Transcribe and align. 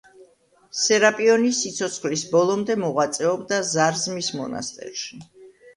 სერაპიონი 0.83 1.51
სიცოცხლის 1.59 2.25
ბოლომდე 2.33 2.81
მოღვაწეობდა 2.87 3.61
ზარზმის 3.75 4.35
მონასტერში. 4.43 5.25